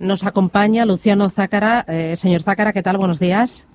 [0.00, 1.84] nos acompaña Luciano Zácara.
[1.86, 2.96] Eh, señor Zácara, ¿qué tal?
[2.96, 3.66] Buenos días.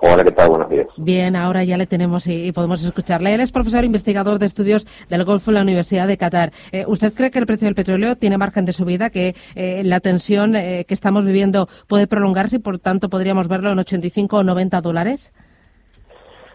[0.00, 0.50] Hola, ¿qué tal?
[0.50, 0.86] Buenos días.
[0.96, 3.32] Bien, ahora ya le tenemos y, podemos escucharle.
[3.34, 6.52] Él es profesor investigador de estudios del Golfo en la Universidad de Qatar.
[6.72, 10.00] Eh, ¿Usted cree que el precio del petróleo tiene margen de subida, que eh, la
[10.00, 14.42] tensión eh, que estamos viviendo puede prolongarse y, por tanto, podríamos verlo en 85 o
[14.42, 15.32] 90 dólares?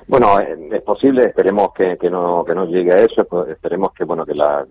[0.09, 4.25] Bueno, es posible, esperemos que, no, que no llegue a eso, pues, esperemos que bueno
[4.25, 4.65] que la,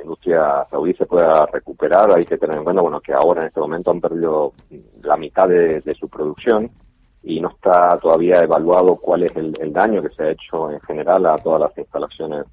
[0.00, 3.60] industria saudí se pueda recuperar, hay que tener en cuenta bueno que ahora en este
[3.60, 4.52] momento han perdido
[5.02, 6.70] la mitad de su producción,
[7.24, 11.24] y no está todavía evaluado cuál es el, daño que se ha hecho en general
[11.26, 12.44] a todas las instalaciones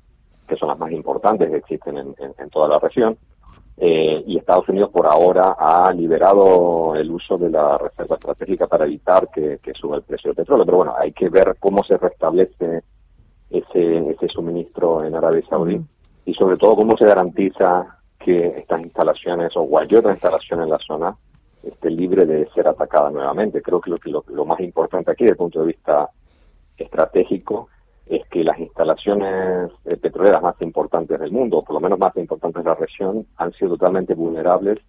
[0.48, 3.18] que son las más importantes que existen en, toda la región.
[3.78, 8.86] Eh, y Estados Unidos por ahora ha liberado el uso de la reserva estratégica para
[8.86, 10.66] evitar que, suba el precio del petróleo.
[10.66, 12.84] Pero bueno, hay que ver cómo se restablece
[13.50, 15.82] ese, ese suministro en Arabia Saudí
[16.26, 20.78] y sobre todo cómo se garantiza que estas instalaciones o cualquier otra instalación en la
[20.78, 21.16] zona
[21.64, 23.62] esté libre de ser atacada nuevamente.
[23.62, 26.10] Creo que lo, lo, más importante aquí, desde el punto de vista
[26.78, 27.70] estratégico,
[28.08, 30.91] es que las instalaciones eh, petroleras más importantes
[31.22, 34.80] del mundo, por lo menos más importantes de la región, han sido totalmente vulnerables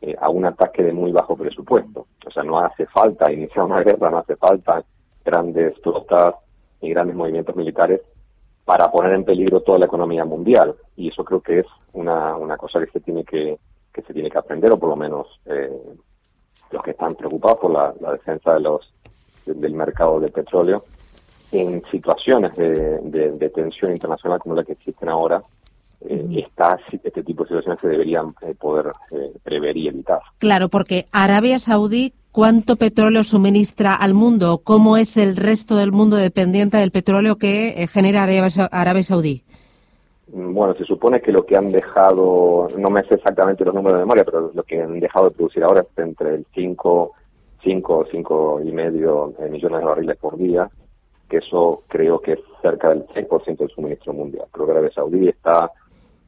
[0.00, 2.06] eh, a un ataque de muy bajo presupuesto.
[2.26, 4.82] O sea, no hace falta iniciar una guerra, no hace falta
[5.24, 6.34] grandes flotas
[6.80, 8.00] y grandes movimientos militares
[8.64, 10.74] para poner en peligro toda la economía mundial.
[10.96, 13.58] Y eso creo que es una, una cosa que se tiene que,
[13.92, 15.70] que se tiene que aprender, o por lo menos eh,
[16.70, 18.92] los que están preocupados por la, defensa de los
[19.46, 20.84] del mercado de petróleo
[21.52, 25.42] en situaciones de, tensión internacional como la que existen ahora,
[26.08, 26.46] eh,
[26.92, 30.20] este tipo de situaciones se deberían eh, poder eh, prever y evitar.
[30.38, 34.60] Claro, porque Arabia Saudí, ¿cuánto petróleo suministra al mundo?
[34.64, 39.42] ¿Cómo es el resto del mundo dependiente del petróleo que genera Arabia Saudí?
[40.26, 44.04] Bueno, se supone que lo que han dejado, no me sé exactamente los números de
[44.04, 47.12] memoria, pero lo que han dejado de producir ahora es entre el 5,
[47.62, 50.68] 5, 5 y medio eh, millones de barriles por día,
[51.28, 54.46] que eso creo que es cerca del 6% del suministro mundial.
[54.50, 55.70] Creo que Arabia Saudí está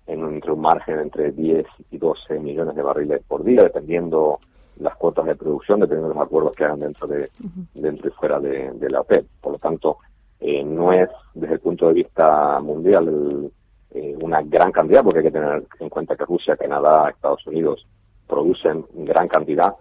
[0.07, 4.39] en un, entre un margen entre 10 y 12 millones de barriles por día, dependiendo
[4.79, 7.31] las cuotas de producción, dependiendo de los acuerdos que hagan dentro de
[7.75, 9.27] dentro y fuera de, la OPEP.
[9.41, 9.99] Por lo tanto,
[10.41, 13.53] eh, no es desde el punto de vista mundial el,
[13.97, 17.87] eh, una gran cantidad, porque hay que tener en cuenta que Rusia, Canadá, Estados Unidos
[18.27, 19.75] producen gran cantidad,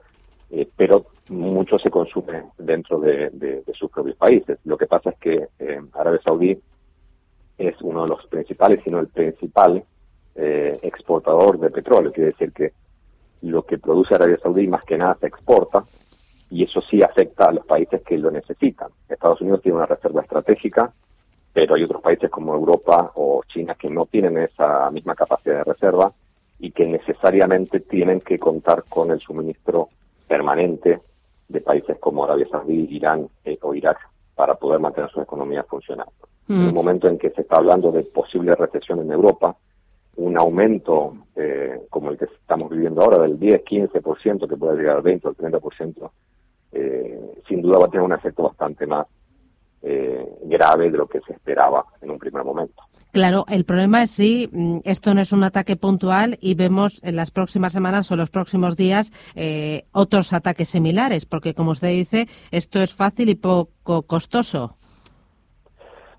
[0.52, 4.58] eh, pero mucho se consume dentro de, sus propios países.
[4.64, 6.58] Lo que pasa es que eh, Arabia Saudí
[7.58, 9.84] es uno de los principales, sino el principal
[10.36, 12.12] exportador de petróleo.
[12.12, 12.74] Quiere decir que
[13.42, 15.84] lo que produce Arabia Saudí más que nada se exporta
[16.50, 18.90] y eso sí afecta a los países que lo necesitan.
[19.08, 20.94] Estados Unidos tiene una reserva estratégica
[21.56, 25.64] pero hay otros países como Europa o China que no tienen esa misma capacidad de
[25.64, 26.12] reserva
[26.60, 29.88] y que necesariamente tienen que contar con el suministro
[30.28, 31.00] permanente
[31.48, 33.98] de países como Arabia Saudí, Irán eh, o Irak
[34.36, 36.12] para poder mantener sus economías funcionando.
[36.50, 36.74] En un mm.
[36.74, 39.56] momento en que se está hablando de posible recesión en Europa,
[40.18, 45.02] un aumento eh, como el que estamos viviendo ahora del 10-15%, que puede llegar al
[45.02, 46.12] 20 o al 30%,
[46.72, 49.08] eh, sin duda va a tener un efecto bastante más
[49.82, 52.82] eh, grave de lo que se esperaba en un primer momento.
[53.12, 57.16] Claro, el problema es si mm, esto no es un ataque puntual y vemos en
[57.16, 62.28] las próximas semanas o los próximos días eh, otros ataques similares, porque como usted dice,
[62.52, 64.78] esto es fácil y poco costoso.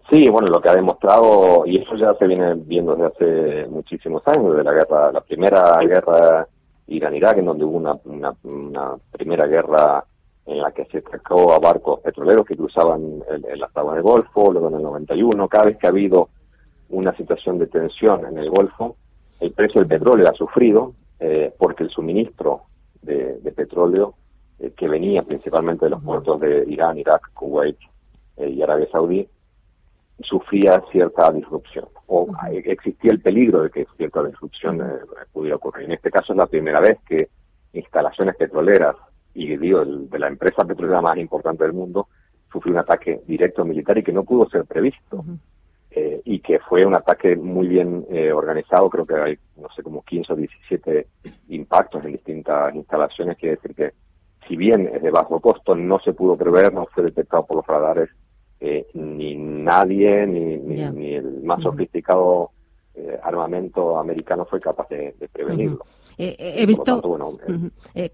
[0.09, 4.23] Sí, bueno, lo que ha demostrado, y eso ya se viene viendo desde hace muchísimos
[4.27, 6.47] años, desde la guerra, la primera guerra
[6.87, 7.99] Irán-Irak, en donde hubo una,
[8.45, 10.05] una primera guerra
[10.47, 13.65] en la que se atacó a barcos petroleros que cruzaban el, el
[13.95, 16.29] del Golfo, luego en el 91, cada vez que ha habido
[16.89, 18.97] una situación de tensión en el Golfo,
[19.41, 22.63] el precio del petróleo ha sufrido eh, porque el suministro
[23.03, 24.15] de, petróleo
[24.61, 27.79] eh, que venía principalmente de los puertos de Irán, Irak, Kuwait
[28.37, 29.29] eh, y Arabia Saudí
[30.21, 34.81] sufría cierta disrupción o existía el peligro de que cierta disrupción
[35.33, 35.87] pudiera ocurrir.
[35.87, 37.29] En este caso es la primera vez que
[37.73, 38.97] instalaciones petroleras
[39.37, 42.09] y digo, de la empresa petrolera más importante del mundo,
[42.51, 45.25] sufrió un ataque directo militar y que no pudo ser previsto.
[45.91, 49.83] Eh, y que fue un ataque muy bien eh, organizado, creo que hay, no sé,
[49.83, 51.07] como 15 o 17
[51.49, 53.93] impactos en distintas instalaciones, quiere decir que
[54.47, 57.67] si bien es de bajo costo, no se pudo prever, no fue detectado por los
[57.67, 58.11] radares,
[58.61, 62.51] eh, ni nadie, ni, ni, el más sofisticado
[63.23, 65.85] armamento americano fue capaz de, prevenirlo.
[66.19, 67.03] He visto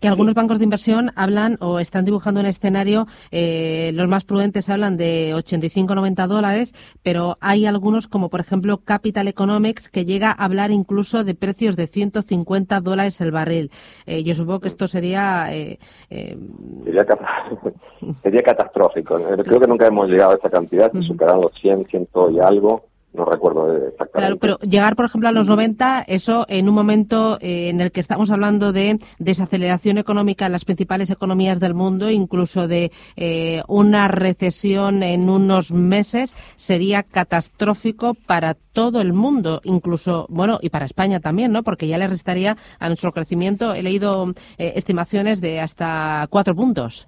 [0.01, 4.97] que algunos bancos de inversión hablan o están dibujando un escenario, los más prudentes hablan
[4.97, 10.71] de 85-90 dólares, pero hay algunos como por ejemplo Capital Economics que llega a hablar
[10.71, 13.71] incluso de precios de 150 dólares el barril.
[14.07, 15.47] yo supongo que esto sería...
[15.49, 17.07] sería,
[18.23, 19.19] sería catastrófico.
[19.45, 23.73] Creo que nunca hemos llegado a esta cantidad, superando 100, 100 y algo no recuerdo
[23.77, 24.11] exactamente.
[24.13, 27.93] Claro, pero llegar, por ejemplo, a los 90, eso en un momento eh, en el
[27.93, 33.63] que estamos hablando de desaceleración económica en las principales economías del mundo, incluso de eh,
[33.69, 40.87] una recesión en unos meses, sería catastrófico para todo el mundo, incluso, bueno, y para
[40.87, 41.63] España también, ¿no?
[41.63, 47.07] Porque ya le restaría a nuestro crecimiento, he leído eh, estimaciones de hasta cuatro puntos.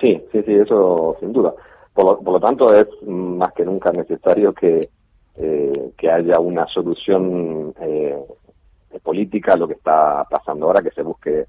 [0.00, 1.54] Sí, sí, sí, eso sin duda.
[1.94, 4.88] Por por lo tanto, es más que nunca necesario que
[5.36, 8.18] eh, que haya una solución eh,
[9.02, 11.46] política a lo que está pasando ahora, que se busque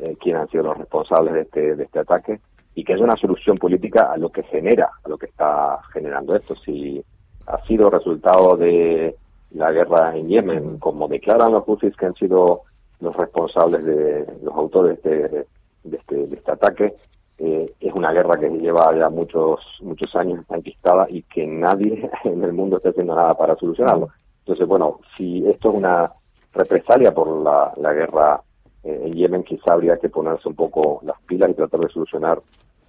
[0.00, 2.40] eh, quién han sido los responsables de este, de este ataque
[2.74, 6.34] y que haya una solución política a lo que genera, a lo que está generando
[6.34, 6.54] esto.
[6.56, 7.02] Si
[7.46, 9.16] ha sido resultado de
[9.52, 12.62] la guerra en Yemen, como declaran los Houthis que han sido
[13.00, 15.46] los responsables de los autores de,
[15.84, 16.94] de, este, de este ataque,
[17.38, 22.44] eh, es una guerra que lleva ya muchos muchos años enquistada y que nadie en
[22.44, 24.08] el mundo está haciendo nada para solucionarlo.
[24.40, 26.12] Entonces, bueno, si esto es una
[26.52, 28.40] represalia por la, la guerra
[28.84, 32.40] eh, en Yemen, quizá habría que ponerse un poco las pilas y tratar de solucionar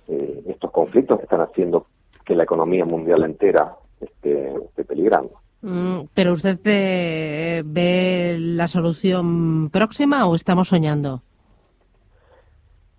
[0.08, 1.88] eh, estos conflictos que están haciendo
[2.24, 5.32] que la economía mundial entera esté, esté peligrando.
[5.62, 11.22] Mm, ¿Pero usted ve la solución próxima o estamos soñando?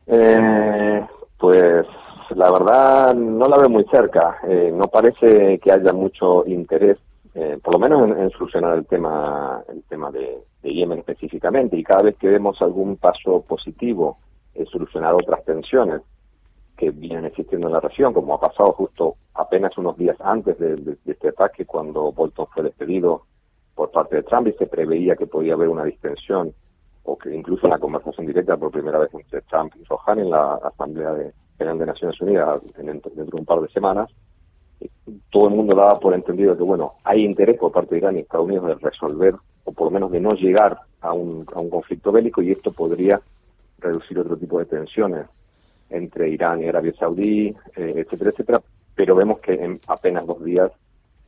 [0.06, 0.95] Eh,
[1.38, 1.86] pues
[2.34, 4.38] la verdad no la veo muy cerca.
[4.48, 6.98] Eh, no parece que haya mucho interés,
[7.34, 11.76] eh, por lo menos en, solucionar el tema, el tema de, Yemen específicamente.
[11.76, 14.18] Y cada vez que vemos algún paso positivo
[14.54, 16.02] en solucionar otras tensiones
[16.76, 20.96] que vienen existiendo en la región, como ha pasado justo apenas unos días antes de,
[21.06, 23.22] este ataque, cuando Bolton fue despedido
[23.74, 26.52] por parte de Trump y se preveía que podía haber una distensión
[27.06, 30.54] o que incluso una conversación directa por primera vez entre Trump y Rohan en la
[30.54, 34.10] Asamblea de, General de Naciones Unidas dentro de un par de semanas,
[35.30, 38.20] todo el mundo daba por entendido que, bueno, hay interés por parte de Irán y
[38.20, 41.70] Estados Unidos de resolver, o por lo menos de no llegar a un, a un
[41.70, 43.20] conflicto bélico, y esto podría
[43.78, 45.26] reducir otro tipo de tensiones
[45.88, 48.62] entre Irán y Arabia Saudí, eh, etcétera, etcétera,
[48.94, 50.72] pero vemos que en apenas dos días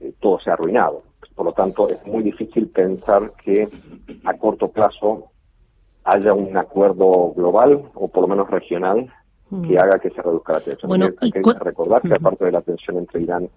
[0.00, 1.02] eh, todo se ha arruinado.
[1.34, 3.68] Por lo tanto, es muy difícil pensar que
[4.24, 5.30] a corto plazo
[6.04, 9.10] haya un acuerdo global o por lo menos regional
[9.66, 11.14] que haga que se reduzca la tensión.
[11.20, 13.48] hay que recordar que aparte de la tensión entre Irán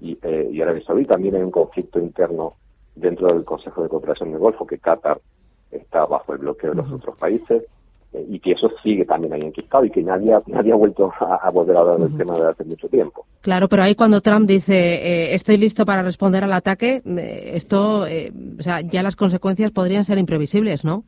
[0.00, 2.54] y, eh, y, Arabia Saudí, también hay un conflicto interno
[2.94, 5.18] dentro del Consejo de Cooperación del Golfo, que Qatar
[5.70, 7.62] está bajo el bloqueo de los otros países,
[8.12, 11.12] eh, y que eso sigue también ahí enquistado y que nadie ha, nadie ha vuelto
[11.20, 13.24] a, volver a hablar del tema desde hace mucho tiempo.
[13.40, 18.00] Claro, pero ahí cuando Trump dice eh, estoy listo para responder al ataque, eh, esto,
[18.00, 21.04] o sea, ya las consecuencias podrían ser imprevisibles, ¿no?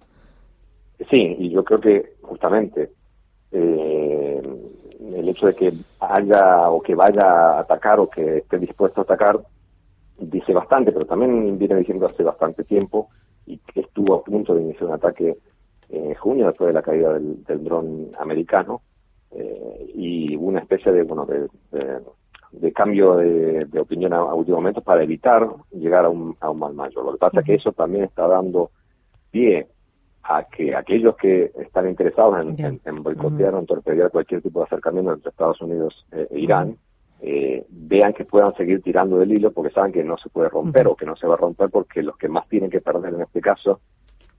[1.10, 2.90] Sí, y yo creo que justamente
[3.50, 4.42] eh,
[5.14, 9.04] el hecho de que haya o que vaya a atacar o que esté dispuesto a
[9.04, 9.40] atacar
[10.18, 13.08] dice bastante, pero también viene diciendo hace bastante tiempo
[13.46, 15.36] y que estuvo a punto de iniciar un ataque
[15.88, 18.82] en junio después de la caída del, dron americano
[19.32, 21.48] eh, y una especie de bueno de,
[22.52, 26.74] de, cambio de, opinión a, último momento para evitar llegar a un, a un mal
[26.74, 27.04] mayor.
[27.04, 28.70] Lo que pasa es que eso también está dando
[29.30, 29.66] pie
[30.24, 34.66] a que aquellos que están interesados en, en, boicotear o en torpedear cualquier tipo de
[34.66, 36.76] acercamiento entre Estados Unidos e, Irán,
[37.20, 40.86] eh, vean que puedan seguir tirando del hilo porque saben que no se puede romper
[40.88, 43.22] o que no se va a romper porque los que más tienen que perder en
[43.22, 43.80] este caso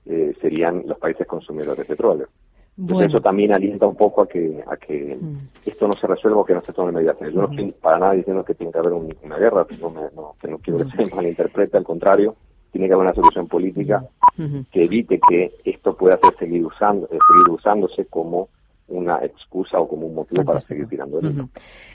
[0.06, 2.28] eh, serían los países consumidores de petróleo.
[2.76, 5.16] Entonces eso también alienta un poco a que a que
[5.64, 7.16] esto no se resuelva o que no se tomen medidas.
[7.20, 10.48] Yo no estoy para nada diciendo que tiene que haber una guerra, no, no, que
[10.48, 12.34] no quiero que se malinterprete, al contrario,
[12.74, 14.04] tiene que haber una solución política
[14.36, 18.48] que evite que esto pueda ser seguir usando, eh, seguir usándose como
[18.88, 21.46] una excusa o como un motivo para seguir tirando el.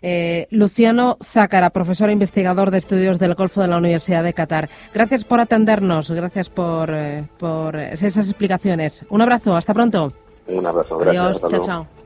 [0.01, 4.69] Eh, Luciano Zácara, profesor e investigador de estudios del Golfo de la Universidad de Qatar.
[4.93, 9.05] Gracias por atendernos, gracias por, eh, por esas explicaciones.
[9.09, 10.13] Un abrazo, hasta pronto.
[10.47, 11.25] Un abrazo, gracias.
[11.25, 11.98] Adiós, chao, chao.